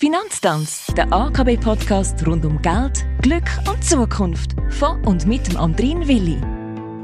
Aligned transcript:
Finanztanz, 0.00 0.86
der 0.96 1.12
AKB-Podcast 1.12 2.24
rund 2.24 2.44
um 2.44 2.62
Geld, 2.62 3.04
Glück 3.20 3.50
und 3.68 3.82
Zukunft. 3.82 4.54
Von 4.70 5.04
und 5.04 5.26
mit 5.26 5.48
dem 5.48 5.56
Andrin 5.56 6.06
Willi. 6.06 6.40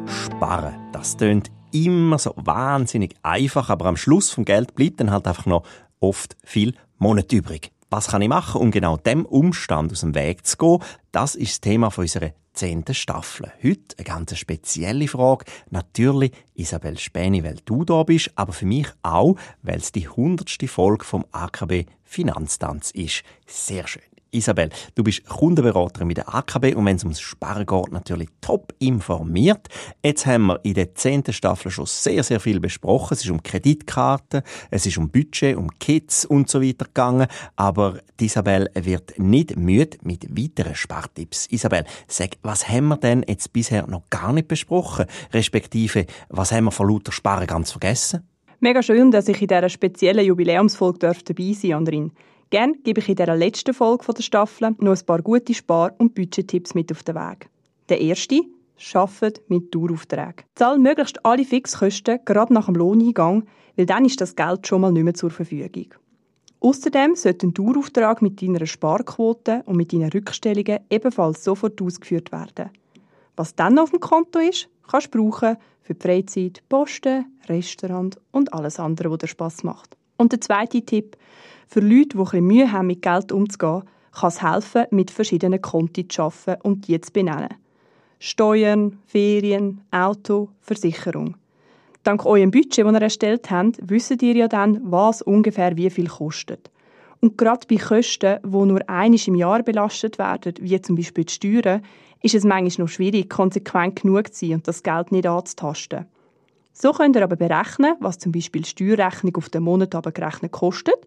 Sparen, 0.06 0.76
das 0.92 1.16
tönt 1.16 1.50
immer 1.72 2.20
so 2.20 2.32
wahnsinnig 2.36 3.16
einfach, 3.24 3.68
aber 3.68 3.86
am 3.86 3.96
Schluss 3.96 4.30
vom 4.30 4.44
Geld 4.44 4.76
bleibt 4.76 5.00
dann 5.00 5.10
halt 5.10 5.26
einfach 5.26 5.46
noch 5.46 5.64
oft 5.98 6.36
viel 6.44 6.76
Monat 6.98 7.32
übrig. 7.32 7.72
Was 7.90 8.06
kann 8.06 8.22
ich 8.22 8.28
machen, 8.28 8.60
um 8.60 8.70
genau 8.70 8.96
dem 8.96 9.26
Umstand 9.26 9.90
aus 9.90 10.02
dem 10.02 10.14
Weg 10.14 10.46
zu 10.46 10.56
gehen? 10.56 10.78
Das 11.10 11.34
ist 11.34 11.50
das 11.50 11.60
Thema 11.62 11.90
unserer 11.96 12.30
zehnten 12.52 12.94
Staffel. 12.94 13.52
Heute 13.62 13.96
eine 13.98 14.04
ganz 14.04 14.38
spezielle 14.38 15.08
Frage. 15.08 15.46
Natürlich 15.70 16.30
Isabel 16.54 16.96
Späni, 16.98 17.42
weil 17.42 17.58
du 17.64 17.84
da 17.84 18.04
bist, 18.04 18.30
aber 18.36 18.52
für 18.52 18.66
mich 18.66 18.86
auch, 19.02 19.34
weil 19.62 19.78
es 19.78 19.90
die 19.90 20.08
hundertste 20.08 20.68
Folge 20.68 21.04
vom 21.04 21.24
AKB 21.32 21.86
Finanztanz 22.14 22.92
ist. 22.92 23.24
Sehr 23.46 23.88
schön. 23.88 24.02
Isabel, 24.30 24.70
du 24.94 25.04
bist 25.04 25.24
Kundenberaterin 25.26 26.08
mit 26.08 26.16
der 26.16 26.34
AKB 26.34 26.74
und 26.74 26.84
wenn 26.86 26.96
es 26.96 27.04
ums 27.04 27.20
Sparen 27.20 27.66
geht, 27.66 27.92
natürlich 27.92 28.28
top 28.40 28.72
informiert. 28.80 29.68
Jetzt 30.02 30.26
haben 30.26 30.46
wir 30.46 30.60
in 30.64 30.74
der 30.74 30.94
zehnten 30.94 31.32
Staffel 31.32 31.70
schon 31.70 31.86
sehr, 31.86 32.22
sehr 32.24 32.40
viel 32.40 32.58
besprochen. 32.58 33.14
Es 33.14 33.24
ist 33.24 33.30
um 33.30 33.42
Kreditkarten, 33.42 34.42
es 34.70 34.86
ist 34.86 34.98
um 34.98 35.08
Budget, 35.08 35.56
um 35.56 35.70
Kids 35.78 36.24
und 36.24 36.50
so 36.50 36.60
weiter 36.60 36.84
gegangen. 36.86 37.28
Aber 37.56 38.00
Isabel 38.20 38.70
wird 38.74 39.18
nicht 39.18 39.56
müde 39.56 39.98
mit 40.02 40.26
weiteren 40.36 40.74
Spartipps. 40.74 41.46
Isabel, 41.46 41.84
sag, 42.08 42.36
was 42.42 42.68
haben 42.68 42.88
wir 42.88 42.96
denn 42.96 43.24
jetzt 43.28 43.52
bisher 43.52 43.86
noch 43.86 44.10
gar 44.10 44.32
nicht 44.32 44.48
besprochen? 44.48 45.06
Respektive, 45.32 46.06
was 46.28 46.50
haben 46.50 46.64
wir 46.64 46.72
von 46.72 46.88
lauter 46.88 47.12
Sparen 47.12 47.46
ganz 47.46 47.70
vergessen? 47.70 48.28
Mega 48.64 48.82
schön, 48.82 49.10
dass 49.10 49.28
ich 49.28 49.42
in 49.42 49.48
dieser 49.48 49.68
speziellen 49.68 50.24
Jubiläumsfolge 50.24 50.98
dabei 50.98 51.52
sein 51.52 51.70
darf, 51.70 51.78
Andrin. 51.80 52.12
Gerne 52.48 52.72
gebe 52.82 53.00
ich 53.00 53.10
in 53.10 53.16
dieser 53.16 53.36
letzten 53.36 53.74
Folge 53.74 54.10
der 54.10 54.22
Staffel 54.22 54.74
noch 54.78 54.98
ein 54.98 55.04
paar 55.04 55.20
gute 55.20 55.52
Spar- 55.52 55.92
und 55.98 56.14
Budgettipps 56.14 56.74
mit 56.74 56.90
auf 56.90 57.02
den 57.02 57.14
Weg. 57.14 57.50
Der 57.90 58.00
erste, 58.00 58.40
arbeitet 58.94 59.42
mit 59.50 59.74
Daueraufträgen. 59.74 60.46
Zahl 60.54 60.78
möglichst 60.78 61.26
alle 61.26 61.44
Fixkosten 61.44 62.20
gerade 62.24 62.54
nach 62.54 62.64
dem 62.64 62.76
Lohneingang, 62.76 63.44
weil 63.76 63.84
dann 63.84 64.06
ist 64.06 64.22
das 64.22 64.34
Geld 64.34 64.66
schon 64.66 64.80
mal 64.80 64.92
nicht 64.92 65.04
mehr 65.04 65.12
zur 65.12 65.28
Verfügung. 65.28 65.88
Außerdem 66.60 67.16
sollte 67.16 67.48
ein 67.48 67.52
Dauerauftrag 67.52 68.22
mit 68.22 68.40
deiner 68.40 68.64
Sparquote 68.64 69.62
und 69.66 69.76
mit 69.76 69.92
deinen 69.92 70.08
Rückstellungen 70.08 70.78
ebenfalls 70.88 71.44
sofort 71.44 71.82
ausgeführt 71.82 72.32
werden. 72.32 72.70
Was 73.36 73.54
dann 73.54 73.78
auf 73.78 73.90
dem 73.90 74.00
Konto 74.00 74.38
ist, 74.38 74.70
kannst 74.90 75.14
du 75.14 75.30
brauchen 75.30 75.56
für 75.82 75.94
die 75.94 76.00
Freizeit, 76.00 76.62
Posten, 76.68 77.26
Restaurant 77.48 78.18
und 78.32 78.52
alles 78.52 78.80
andere, 78.80 79.10
was 79.10 79.18
dir 79.18 79.28
Spass 79.28 79.64
macht. 79.64 79.96
Und 80.16 80.32
der 80.32 80.40
zweite 80.40 80.82
Tipp, 80.82 81.16
für 81.66 81.80
Leute, 81.80 82.18
die 82.18 82.36
ein 82.36 82.44
Mühe 82.44 82.72
haben, 82.72 82.86
mit 82.86 83.02
Geld 83.02 83.32
umzugehen, 83.32 83.82
kann 84.12 84.28
es 84.28 84.42
helfen, 84.42 84.86
mit 84.90 85.10
verschiedenen 85.10 85.60
Konten 85.60 86.08
zu 86.08 86.22
arbeiten 86.22 86.60
und 86.62 86.86
die 86.86 87.00
zu 87.00 87.12
benennen. 87.12 87.54
Steuern, 88.18 88.98
Ferien, 89.06 89.82
Auto, 89.90 90.50
Versicherung. 90.60 91.36
Dank 92.04 92.24
eurem 92.24 92.50
Budget, 92.50 92.84
das 92.84 92.92
ihr 92.92 93.02
erstellt 93.02 93.50
habt, 93.50 93.78
wisst 93.82 94.22
ihr 94.22 94.36
ja 94.36 94.48
dann, 94.48 94.80
was 94.84 95.22
ungefähr 95.22 95.76
wie 95.76 95.90
viel 95.90 96.06
kostet. 96.06 96.70
Und 97.24 97.38
gerade 97.38 97.66
bei 97.66 97.76
Kosten, 97.76 98.38
die 98.44 98.48
nur 98.50 98.86
einmal 98.86 99.18
im 99.26 99.34
Jahr 99.34 99.62
belastet 99.62 100.18
werden, 100.18 100.52
wie 100.60 100.78
zum 100.82 100.94
Beispiel 100.94 101.24
die 101.24 101.32
Steuern, 101.32 101.80
ist 102.20 102.34
es 102.34 102.44
manchmal 102.44 102.84
noch 102.84 102.92
schwierig, 102.92 103.30
konsequent 103.30 104.02
genug 104.02 104.34
zu 104.34 104.44
sein 104.44 104.56
und 104.56 104.68
das 104.68 104.82
Geld 104.82 105.10
nicht 105.10 105.26
anzutasten. 105.26 106.04
So 106.74 106.92
könnt 106.92 107.16
ihr 107.16 107.22
aber 107.22 107.36
berechnen, 107.36 107.94
was 108.00 108.18
zum 108.18 108.30
Beispiel 108.30 108.60
die 108.60 108.68
Steuerrechnung 108.68 109.34
auf 109.36 109.48
den 109.48 109.62
Monat 109.62 109.94
abgerechnet 109.94 110.52
kostet 110.52 110.98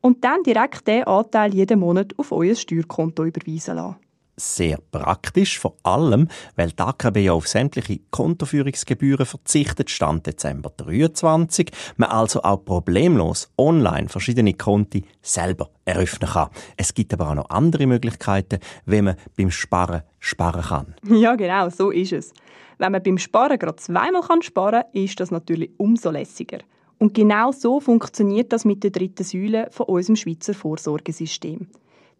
und 0.00 0.24
dann 0.24 0.42
direkt 0.42 0.88
den 0.88 1.04
Anteil 1.04 1.54
jeden 1.54 1.78
Monat 1.78 2.14
auf 2.16 2.32
euer 2.32 2.56
Steuerkonto 2.56 3.22
überweisen 3.22 3.76
lassen. 3.76 4.09
Sehr 4.40 4.78
praktisch, 4.90 5.58
vor 5.58 5.76
allem, 5.82 6.28
weil 6.56 6.70
die 6.70 6.82
AKB 6.82 7.18
ja 7.18 7.34
auf 7.34 7.46
sämtliche 7.46 8.00
Kontoführungsgebühren 8.10 9.26
verzichtet, 9.26 9.90
Stand 9.90 10.26
Dezember 10.26 10.72
23, 10.78 11.70
man 11.98 12.08
also 12.08 12.42
auch 12.42 12.64
problemlos 12.64 13.52
online 13.58 14.08
verschiedene 14.08 14.54
Konti 14.54 15.04
selber 15.20 15.68
eröffnen 15.84 16.30
kann. 16.30 16.48
Es 16.78 16.94
gibt 16.94 17.12
aber 17.12 17.28
auch 17.28 17.34
noch 17.34 17.50
andere 17.50 17.86
Möglichkeiten, 17.86 18.60
wie 18.86 19.02
man 19.02 19.16
beim 19.36 19.50
Sparen 19.50 20.04
sparen 20.18 20.62
kann. 20.62 20.94
Ja, 21.20 21.36
genau, 21.36 21.68
so 21.68 21.90
ist 21.90 22.14
es. 22.14 22.32
Wenn 22.78 22.92
man 22.92 23.02
beim 23.02 23.18
Sparen 23.18 23.58
gerade 23.58 23.76
zweimal 23.76 24.22
sparen 24.40 24.84
kann, 24.84 25.02
ist 25.02 25.20
das 25.20 25.30
natürlich 25.30 25.70
umso 25.76 26.10
lässiger. 26.10 26.60
Und 26.96 27.12
genau 27.12 27.52
so 27.52 27.78
funktioniert 27.78 28.54
das 28.54 28.64
mit 28.64 28.84
der 28.84 28.90
dritten 28.90 29.22
Säule 29.22 29.68
von 29.70 29.84
unserem 29.84 30.16
Schweizer 30.16 30.54
Vorsorgesystem. 30.54 31.68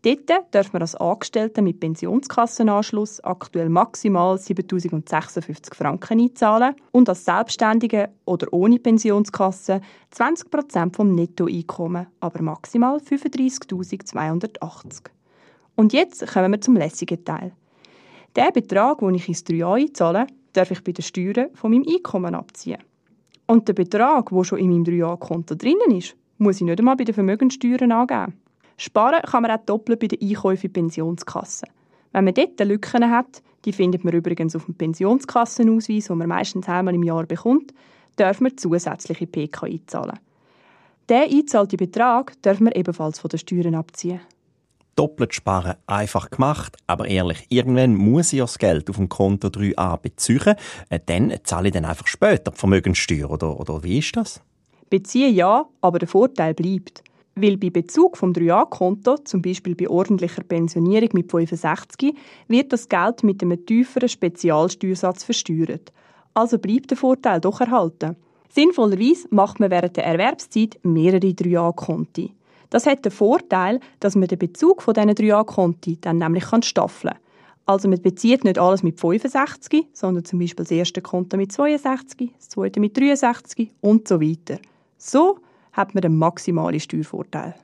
Dort 0.02 0.30
darf 0.52 0.72
man 0.72 0.80
als 0.80 0.94
Angestellter 0.94 1.60
mit 1.60 1.78
Pensionskassenanschluss 1.78 3.22
aktuell 3.22 3.68
maximal 3.68 4.36
7.056 4.36 5.74
Franken 5.74 6.20
einzahlen 6.20 6.74
und 6.90 7.10
als 7.10 7.26
Selbstständige 7.26 8.08
oder 8.24 8.46
ohne 8.50 8.78
Pensionskasse 8.78 9.82
20 10.10 10.50
Prozent 10.50 10.96
vom 10.96 11.14
Nettoeinkommen, 11.14 12.06
aber 12.20 12.42
maximal 12.42 12.96
35.280. 12.96 15.10
Und 15.76 15.92
jetzt 15.92 16.26
kommen 16.32 16.52
wir 16.52 16.62
zum 16.62 16.76
lässigen 16.76 17.22
Teil. 17.22 17.52
Der 18.36 18.52
Betrag, 18.52 19.00
den 19.00 19.16
ich 19.16 19.28
ins 19.28 19.44
3 19.44 19.54
Jahr 19.54 19.74
einzahle, 19.74 20.28
darf 20.54 20.70
ich 20.70 20.82
bei 20.82 20.92
den 20.92 21.02
Steuern 21.02 21.50
von 21.52 21.72
meinem 21.72 21.84
Einkommen 21.86 22.34
abziehen. 22.34 22.82
Und 23.46 23.68
der 23.68 23.74
Betrag, 23.74 24.30
der 24.30 24.44
schon 24.44 24.60
in 24.60 24.70
meinem 24.70 24.84
3-Jahr-Konto 24.84 25.56
drinnen 25.56 25.90
ist, 25.90 26.16
muss 26.38 26.56
ich 26.56 26.62
nicht 26.62 26.78
einmal 26.78 26.96
bei 26.96 27.04
den 27.04 27.14
Vermögenssteuern 27.14 27.92
angeben. 27.92 28.40
Sparen 28.80 29.20
kann 29.20 29.42
man 29.42 29.50
auch 29.50 29.64
doppelt 29.66 30.00
bei 30.00 30.06
den 30.06 30.22
Einkäufen 30.22 30.68
in 30.68 30.72
Pensionskassen. 30.72 31.68
Wenn 32.12 32.24
man 32.24 32.32
dort 32.32 32.58
Lücken 32.60 33.10
hat, 33.10 33.42
die 33.66 33.74
findet 33.74 34.04
man 34.04 34.14
übrigens 34.14 34.56
auf 34.56 34.64
dem 34.64 34.74
Pensionskassenausweis, 34.74 36.06
den 36.06 36.16
man 36.16 36.28
meistens 36.28 36.66
einmal 36.66 36.94
im 36.94 37.02
Jahr 37.02 37.26
bekommt, 37.26 37.74
darf 38.16 38.40
man 38.40 38.56
zusätzliche 38.56 39.26
PK 39.26 39.66
einzahlen. 39.66 40.18
Der 41.10 41.24
eingezahlte 41.24 41.76
Betrag 41.76 42.40
darf 42.40 42.58
man 42.60 42.72
ebenfalls 42.72 43.18
von 43.18 43.28
den 43.28 43.38
Steuern 43.38 43.74
abziehen 43.74 44.20
doppelt 44.96 45.32
sparen 45.32 45.76
einfach 45.86 46.28
gemacht, 46.28 46.76
aber 46.86 47.06
ehrlich, 47.08 47.46
irgendwann 47.48 47.94
muss 47.94 48.34
ich 48.34 48.40
das 48.40 48.58
Geld 48.58 48.90
auf 48.90 48.96
dem 48.96 49.08
Konto 49.08 49.48
3a 49.48 49.96
beziehen, 49.96 50.56
äh, 50.90 51.00
dann 51.06 51.32
zahle 51.44 51.68
ich 51.68 51.72
dann 51.72 51.86
einfach 51.86 52.06
später 52.06 52.50
die 52.50 52.58
Vermögenssteuer, 52.58 53.30
oder, 53.30 53.58
oder 53.58 53.82
wie 53.82 53.98
ist 53.98 54.14
das? 54.16 54.42
Beziehen 54.90 55.34
ja, 55.34 55.64
aber 55.80 56.00
der 56.00 56.08
Vorteil 56.08 56.52
bleibt. 56.52 57.02
Weil 57.34 57.56
bei 57.56 57.70
Bezug 57.70 58.16
vom 58.16 58.32
3a-Konto, 58.32 59.18
zum 59.18 59.40
Beispiel 59.40 59.74
bei 59.74 59.88
ordentlicher 59.88 60.42
Pensionierung 60.42 61.10
mit 61.12 61.30
65, 61.30 62.14
wird 62.48 62.72
das 62.72 62.88
Geld 62.88 63.22
mit 63.22 63.42
einem 63.42 63.64
tieferen 63.64 64.08
Spezialsteuersatz 64.08 65.24
versteuert. 65.24 65.92
Also 66.34 66.58
bleibt 66.58 66.90
der 66.90 66.98
Vorteil 66.98 67.40
doch 67.40 67.60
erhalten. 67.60 68.16
Sinnvollerweise 68.50 69.28
macht 69.30 69.60
man 69.60 69.70
während 69.70 69.96
der 69.96 70.06
Erwerbszeit 70.06 70.78
mehrere 70.82 71.28
3a-Konti. 71.28 72.32
Das 72.70 72.86
hat 72.86 73.04
den 73.04 73.12
Vorteil, 73.12 73.80
dass 73.98 74.14
man 74.14 74.28
den 74.28 74.38
Bezug 74.38 74.82
von 74.82 74.94
diesen 74.94 75.14
drei 75.14 75.42
Konti 75.44 75.98
dann 76.00 76.18
nämlich 76.18 76.44
staffeln 76.62 77.14
kann. 77.14 77.22
Also 77.66 77.88
man 77.88 78.00
bezieht 78.00 78.44
nicht 78.44 78.58
alles 78.58 78.82
mit 78.82 78.98
65, 78.98 79.88
sondern 79.92 80.24
zum 80.24 80.38
Beispiel 80.38 80.64
das 80.64 80.70
erste 80.70 81.02
Konto 81.02 81.36
mit 81.36 81.52
62, 81.52 82.32
das 82.36 82.48
zweite 82.48 82.80
mit 82.80 82.96
63 82.96 83.70
und 83.80 84.08
so 84.08 84.20
weiter. 84.20 84.58
So 84.96 85.38
hat 85.72 85.94
man 85.94 86.02
den 86.02 86.16
maximalen 86.16 86.80
Steuervorteil. 86.80 87.54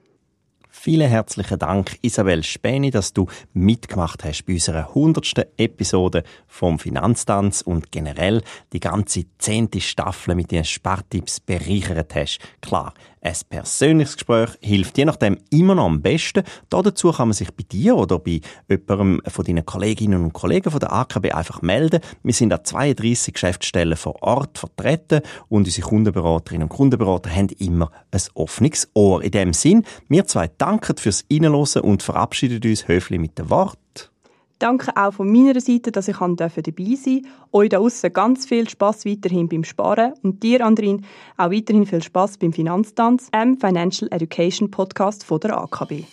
Vielen 0.79 1.09
herzlichen 1.09 1.59
Dank, 1.59 1.99
Isabel 2.03 2.45
Späni, 2.45 2.91
dass 2.91 3.13
du 3.13 3.27
mitgemacht 3.55 4.23
hast 4.25 4.45
bei 4.45 4.53
unserer 4.53 4.95
hundertsten 4.95 5.47
Episode 5.57 6.23
vom 6.47 6.79
Finanztanz 6.79 7.63
und 7.63 7.91
generell 7.91 8.43
die 8.73 8.79
ganze 8.79 9.25
zehnte 9.39 9.81
Staffel 9.81 10.35
mit 10.35 10.53
den 10.53 10.65
Spartipps 10.65 11.41
bereichert 11.41 12.15
hast. 12.15 12.41
Klar, 12.61 12.93
ein 13.27 13.37
persönliches 13.49 14.15
Gespräch 14.15 14.51
hilft 14.61 14.97
je 14.99 15.05
nachdem 15.05 15.39
immer 15.51 15.75
noch 15.75 15.87
am 15.87 16.01
besten. 16.01 16.45
dazu 16.71 17.11
kann 17.11 17.29
man 17.29 17.35
sich 17.35 17.53
bei 17.53 17.65
dir 17.65 17.97
oder 17.97 18.19
bei 18.19 18.41
jemandem 18.69 19.21
von 19.27 19.45
deinen 19.45 19.67
Kolleginnen 19.67 20.23
und 20.25 20.33
Kollegen 20.33 20.71
von 20.71 20.81
der 20.81 20.93
AKB 20.93 21.33
einfach 21.33 21.61
melden. 21.63 22.01
Wir 22.23 22.33
sind 22.33 22.53
an 22.53 22.65
32 22.65 23.35
Geschäftsstellen 23.35 23.97
vor 23.97 24.23
Ort 24.23 24.59
vertreten 24.59 25.23
und 25.49 25.67
unsere 25.67 25.89
Kundenberaterinnen 25.89 26.69
und 26.69 26.77
Kundenberater 26.77 27.31
haben 27.31 27.49
immer 27.59 27.91
ein 28.13 28.21
offenes 28.35 28.89
Ohr. 28.95 29.23
In 29.23 29.33
dem 29.33 29.53
Sinn, 29.53 29.85
wir 30.09 30.27
zwei 30.27 30.49
danken 30.49 30.97
fürs 30.97 31.25
Reinhören 31.31 31.83
und 31.83 32.03
verabschieden 32.03 32.61
uns 32.65 32.87
höflich 32.87 33.21
mit 33.21 33.39
dem 33.39 33.51
Wort. 33.51 34.13
Danke 34.59 34.97
auch 34.97 35.13
von 35.13 35.31
meiner 35.31 35.61
Seite, 35.61 35.93
dass 35.93 36.09
ich 36.09 36.17
dabei 36.17 36.39
sein 36.39 36.63
durfte. 36.65 37.23
Euch 37.53 37.69
da 37.69 37.79
aussen 37.79 38.13
ganz 38.13 38.47
viel 38.47 38.69
Spass 38.69 39.05
weiterhin 39.05 39.49
beim 39.49 39.65
Sparen 39.65 40.15
und 40.23 40.43
dir, 40.43 40.65
Andrin, 40.65 41.05
auch 41.37 41.51
weiterhin 41.51 41.85
viel 41.85 42.03
Spass 42.03 42.39
beim 42.39 42.53
Finanztanz, 42.53 43.29
am 43.33 43.59
Financial 43.59 44.09
Education 44.11 44.71
Podcast 44.71 45.25
von 45.25 45.41
der 45.41 45.59
AKB. 45.59 46.05